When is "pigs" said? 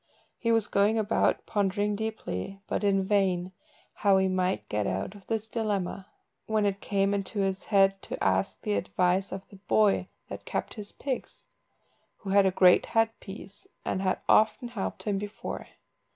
10.91-11.43